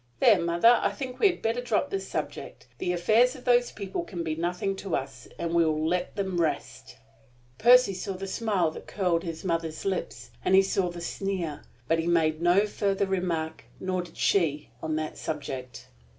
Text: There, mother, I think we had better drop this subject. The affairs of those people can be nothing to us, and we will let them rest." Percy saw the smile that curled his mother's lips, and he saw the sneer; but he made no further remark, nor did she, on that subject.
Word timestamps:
There, 0.19 0.39
mother, 0.43 0.79
I 0.81 0.89
think 0.93 1.19
we 1.19 1.27
had 1.27 1.43
better 1.43 1.61
drop 1.61 1.91
this 1.91 2.07
subject. 2.07 2.65
The 2.79 2.91
affairs 2.91 3.35
of 3.35 3.45
those 3.45 3.71
people 3.71 4.01
can 4.03 4.23
be 4.23 4.33
nothing 4.35 4.75
to 4.77 4.95
us, 4.95 5.27
and 5.37 5.53
we 5.53 5.63
will 5.63 5.87
let 5.87 6.15
them 6.15 6.41
rest." 6.41 6.97
Percy 7.59 7.93
saw 7.93 8.13
the 8.13 8.25
smile 8.25 8.71
that 8.71 8.87
curled 8.87 9.23
his 9.23 9.45
mother's 9.45 9.85
lips, 9.85 10.31
and 10.43 10.55
he 10.55 10.63
saw 10.63 10.89
the 10.89 11.01
sneer; 11.01 11.61
but 11.87 11.99
he 11.99 12.07
made 12.07 12.41
no 12.41 12.65
further 12.65 13.05
remark, 13.05 13.65
nor 13.79 14.01
did 14.01 14.17
she, 14.17 14.71
on 14.81 14.95
that 14.95 15.19
subject. 15.19 15.85